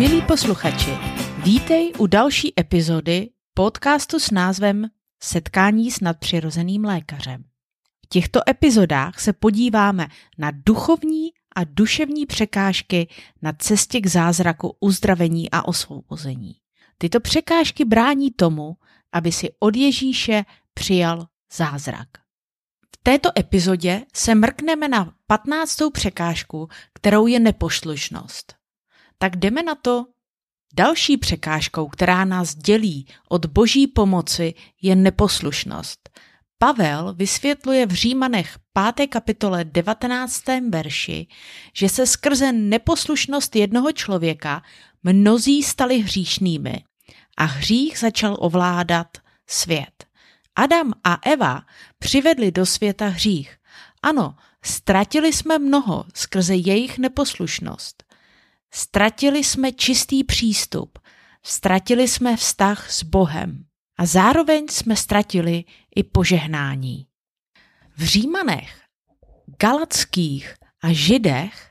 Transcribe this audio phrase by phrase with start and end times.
[0.00, 0.90] Milí posluchači,
[1.44, 4.86] vítej u další epizody podcastu s názvem
[5.22, 7.44] Setkání s nadpřirozeným lékařem.
[8.04, 10.06] V těchto epizodách se podíváme
[10.38, 13.08] na duchovní a duševní překážky
[13.42, 16.54] na cestě k zázraku uzdravení a osvobození.
[16.98, 18.76] Tyto překážky brání tomu,
[19.12, 22.08] aby si od Ježíše přijal zázrak.
[22.94, 25.78] V této epizodě se mrkneme na 15.
[25.92, 28.59] překážku, kterou je nepošlušnost.
[29.22, 30.06] Tak jdeme na to.
[30.74, 36.10] Další překážkou, která nás dělí od boží pomoci, je neposlušnost.
[36.58, 38.58] Pavel vysvětluje v Římanech
[38.94, 39.06] 5.
[39.06, 40.44] kapitole 19.
[40.70, 41.26] verši,
[41.74, 44.62] že se skrze neposlušnost jednoho člověka
[45.02, 46.84] mnozí stali hříšnými
[47.36, 50.06] a hřích začal ovládat svět.
[50.56, 51.62] Adam a Eva
[51.98, 53.56] přivedli do světa hřích.
[54.02, 58.09] Ano, ztratili jsme mnoho skrze jejich neposlušnost.
[58.74, 60.98] Ztratili jsme čistý přístup,
[61.42, 63.64] ztratili jsme vztah s Bohem
[63.98, 65.64] a zároveň jsme ztratili
[65.96, 67.06] i požehnání.
[67.96, 68.80] V Římanech,
[69.60, 71.70] Galackých a Židech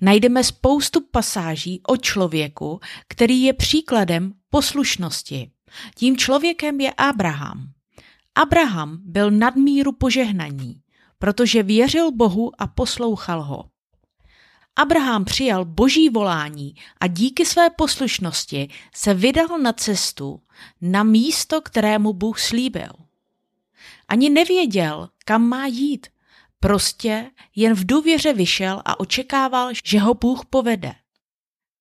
[0.00, 5.50] najdeme spoustu pasáží o člověku, který je příkladem poslušnosti.
[5.94, 7.72] Tím člověkem je Abraham.
[8.34, 10.80] Abraham byl nadmíru požehnaní,
[11.18, 13.64] protože věřil Bohu a poslouchal ho.
[14.76, 20.40] Abraham přijal boží volání a díky své poslušnosti se vydal na cestu
[20.80, 22.92] na místo, kterému Bůh slíbil.
[24.08, 26.06] Ani nevěděl, kam má jít.
[26.60, 30.94] Prostě jen v důvěře vyšel a očekával, že ho Bůh povede.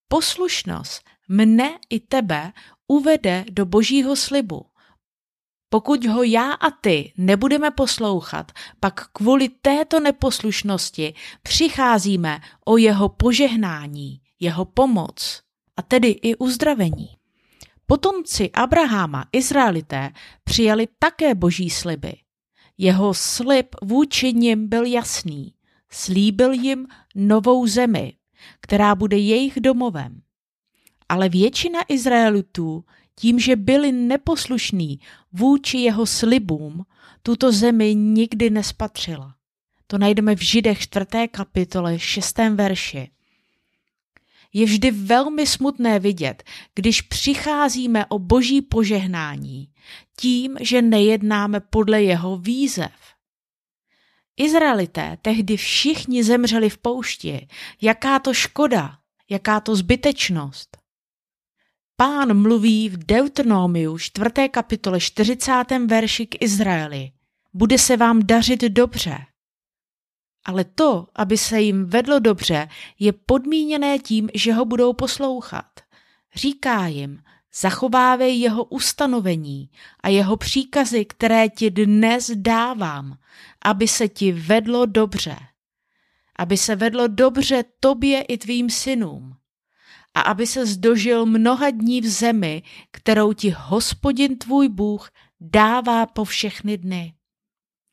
[0.07, 2.53] Poslušnost mne i tebe
[2.87, 4.65] uvede do božího slibu.
[5.75, 14.21] Pokud ho já a ty nebudeme poslouchat, pak kvůli této neposlušnosti přicházíme o jeho požehnání,
[14.39, 15.41] jeho pomoc
[15.77, 17.09] a tedy i uzdravení.
[17.85, 20.11] Potomci Abraháma, Izraelité,
[20.43, 22.13] přijali také boží sliby.
[22.77, 25.53] Jeho slib vůči nim byl jasný.
[25.91, 28.13] Slíbil jim novou zemi,
[28.61, 30.21] která bude jejich domovem.
[31.09, 32.83] Ale většina Izraelitů
[33.15, 34.99] tím, že byli neposlušní
[35.31, 36.85] vůči jeho slibům,
[37.23, 39.35] tuto zemi nikdy nespatřila.
[39.87, 41.05] To najdeme v Židech 4.
[41.31, 42.37] kapitole 6.
[42.37, 43.09] verši.
[44.53, 46.43] Je vždy velmi smutné vidět,
[46.75, 49.69] když přicházíme o boží požehnání,
[50.17, 52.91] tím, že nejednáme podle jeho výzev.
[54.37, 57.47] Izraelité tehdy všichni zemřeli v poušti.
[57.81, 58.97] Jaká to škoda,
[59.29, 60.77] jaká to zbytečnost.
[61.97, 64.49] Pán mluví v Deuteronomiu 4.
[64.51, 65.51] kapitole 40.
[65.85, 67.11] verši k Izraeli.
[67.53, 69.17] Bude se vám dařit dobře.
[70.45, 72.67] Ale to, aby se jim vedlo dobře,
[72.99, 75.65] je podmíněné tím, že ho budou poslouchat.
[76.35, 77.21] Říká jim,
[77.55, 79.69] zachovávej jeho ustanovení
[80.03, 83.17] a jeho příkazy, které ti dnes dávám,
[83.65, 85.35] aby se ti vedlo dobře.
[86.39, 89.35] Aby se vedlo dobře tobě i tvým synům
[90.15, 95.09] a aby se zdožil mnoha dní v zemi, kterou ti hospodin tvůj Bůh
[95.39, 97.13] dává po všechny dny.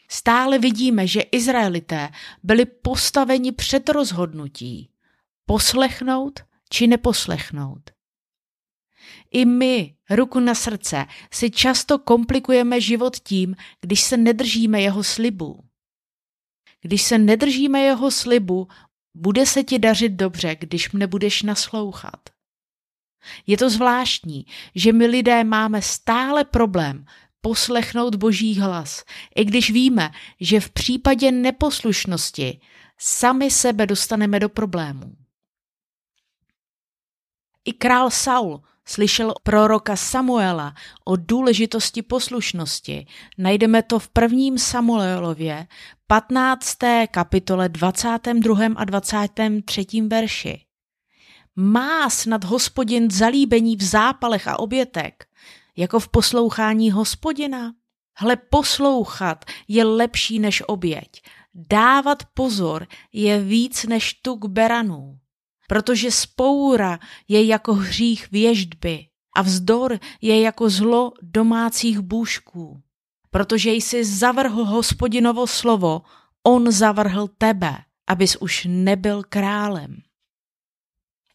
[0.08, 2.10] Stále vidíme, že Izraelité
[2.42, 4.90] byli postaveni před rozhodnutí
[5.46, 6.40] poslechnout
[6.70, 7.90] či neposlechnout.
[9.30, 15.64] I my, ruku na srdce, si často komplikujeme život tím, když se nedržíme jeho slibu.
[16.80, 18.68] Když se nedržíme jeho slibu,
[19.14, 22.20] bude se ti dařit dobře, když mne budeš naslouchat.
[23.46, 27.06] Je to zvláštní, že my lidé máme stále problém
[27.40, 32.60] poslechnout boží hlas, i když víme, že v případě neposlušnosti
[32.98, 35.16] sami sebe dostaneme do problémů.
[37.64, 43.06] I král Saul slyšel proroka Samuela o důležitosti poslušnosti.
[43.38, 45.66] Najdeme to v prvním Samuelově,
[46.06, 46.78] 15.
[47.10, 48.66] kapitole 22.
[48.76, 49.86] a 23.
[50.08, 50.60] verši.
[51.56, 55.24] Má snad hospodin zalíbení v zápalech a obětek,
[55.76, 57.74] jako v poslouchání hospodina?
[58.16, 61.22] Hle, poslouchat je lepší než oběť.
[61.54, 65.18] Dávat pozor je víc než tuk beranů
[65.72, 66.98] protože spoura
[67.28, 72.82] je jako hřích věždby a vzdor je jako zlo domácích bůžků.
[73.30, 76.02] Protože jsi zavrhl hospodinovo slovo,
[76.42, 79.96] on zavrhl tebe, abys už nebyl králem.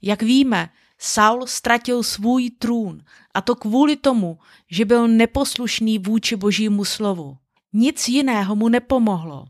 [0.01, 3.01] Jak víme, Saul ztratil svůj trůn
[3.33, 4.39] a to kvůli tomu,
[4.71, 7.37] že byl neposlušný vůči božímu slovu.
[7.73, 9.45] Nic jiného mu nepomohlo.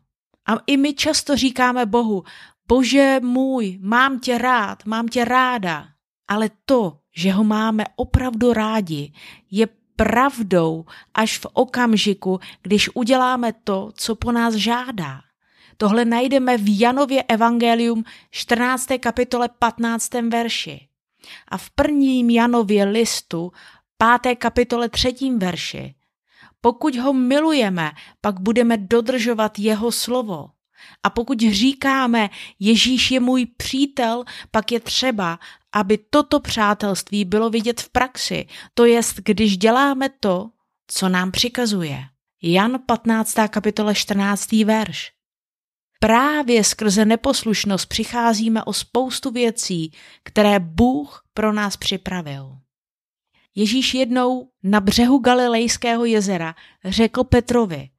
[0.46, 2.24] A i my často říkáme Bohu,
[2.68, 5.88] Bože můj, mám tě rád, mám tě ráda.
[6.28, 9.14] Ale to, že ho máme opravdu rádi,
[9.52, 15.22] je pravdou až v okamžiku, když uděláme to, co po nás žádá.
[15.78, 18.88] Tohle najdeme v Janově Evangelium 14.
[19.00, 20.14] kapitole 15.
[20.14, 20.88] verši
[21.48, 23.52] a v prvním Janově listu
[24.22, 24.36] 5.
[24.36, 25.16] kapitole 3.
[25.38, 25.96] verši.
[26.62, 27.92] Pokud ho milujeme,
[28.22, 30.50] pak budeme dodržovat jeho slovo.
[31.04, 32.30] A pokud říkáme,
[32.60, 35.40] Ježíš je můj přítel, pak je třeba,
[35.72, 40.50] aby toto přátelství bylo vidět v praxi, to jest, když děláme to,
[40.88, 42.04] co nám přikazuje.
[42.42, 43.36] Jan 15.
[43.50, 44.52] kapitola 14.
[44.52, 45.12] verš.
[46.00, 49.92] Právě skrze neposlušnost přicházíme o spoustu věcí,
[50.24, 52.58] které Bůh pro nás připravil.
[53.56, 56.56] Ježíš jednou na břehu Galilejského jezera
[56.86, 57.90] řekl Petrovi,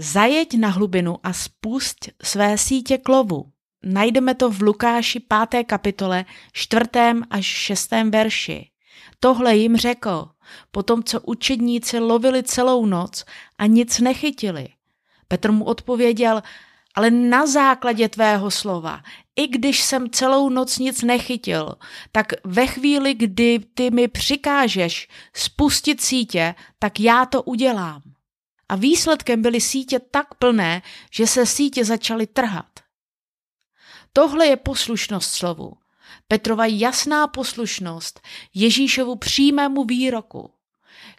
[0.00, 3.44] zajeď na hlubinu a spust své sítě k lovu.
[3.84, 5.20] Najdeme to v Lukáši
[5.50, 5.64] 5.
[5.64, 6.84] kapitole 4.
[7.30, 7.90] až 6.
[8.10, 8.70] verši.
[9.20, 10.28] Tohle jim řekl,
[10.70, 13.24] potom co učedníci lovili celou noc
[13.58, 14.68] a nic nechytili.
[15.28, 16.42] Petr mu odpověděl,
[16.94, 19.02] ale na základě tvého slova,
[19.36, 21.74] i když jsem celou noc nic nechytil,
[22.12, 28.02] tak ve chvíli, kdy ty mi přikážeš spustit sítě, tak já to udělám.
[28.70, 30.82] A výsledkem byly sítě tak plné,
[31.12, 32.66] že se sítě začaly trhat.
[34.12, 35.72] Tohle je poslušnost slovu.
[36.28, 38.20] Petrova jasná poslušnost
[38.54, 40.54] Ježíšovu přímému výroku.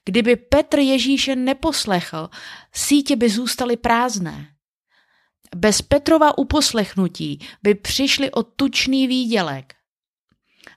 [0.06, 2.30] Kdyby Petr Ježíše neposlechl,
[2.74, 4.56] sítě by zůstaly prázdné.
[5.56, 9.75] Bez Petrova uposlechnutí by přišli o tučný výdělek.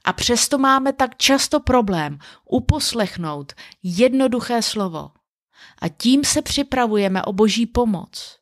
[0.05, 2.19] A přesto máme tak často problém
[2.51, 5.11] uposlechnout jednoduché slovo.
[5.79, 8.39] A tím se připravujeme o boží pomoc.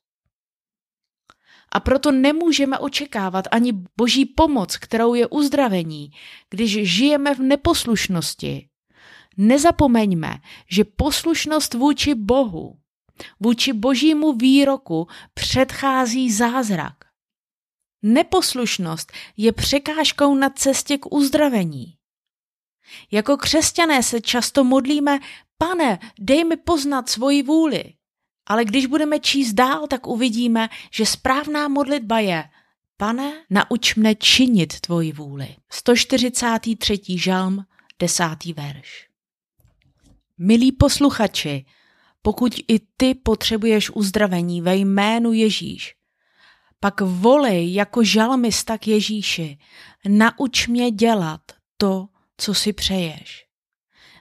[1.72, 6.10] A proto nemůžeme očekávat ani boží pomoc, kterou je uzdravení,
[6.50, 8.68] když žijeme v neposlušnosti.
[9.36, 10.38] Nezapomeňme,
[10.70, 12.82] že poslušnost vůči Bohu
[13.40, 16.94] Vůči božímu výroku předchází zázrak.
[18.02, 21.96] Neposlušnost je překážkou na cestě k uzdravení.
[23.10, 25.18] Jako křesťané se často modlíme,
[25.62, 27.94] pane, dej mi poznat svoji vůli.
[28.46, 32.44] Ale když budeme číst dál, tak uvidíme, že správná modlitba je,
[32.96, 35.56] pane, nauč mne činit tvoji vůli.
[35.70, 36.98] 143.
[37.18, 37.64] žalm,
[37.98, 38.24] 10.
[38.56, 39.06] verš.
[40.38, 41.64] Milí posluchači,
[42.22, 45.94] pokud i ty potřebuješ uzdravení ve jménu Ježíš,
[46.80, 49.58] pak volej jako žalmista k Ježíši,
[50.08, 51.40] nauč mě dělat
[51.76, 53.51] to, co si přeješ.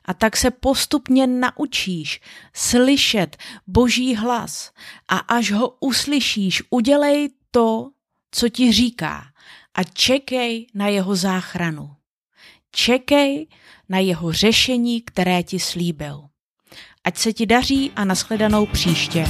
[0.05, 2.21] A tak se postupně naučíš
[2.53, 3.37] slyšet
[3.67, 4.71] Boží hlas
[5.07, 7.89] a až ho uslyšíš, udělej to,
[8.31, 9.23] co ti říká
[9.73, 11.95] a čekej na jeho záchranu.
[12.71, 13.47] Čekej
[13.89, 16.23] na jeho řešení, které ti slíbil.
[17.03, 19.25] Ať se ti daří a nashledanou příště.